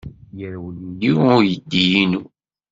[0.39, 2.21] Yerwel-iyi uydi-inu.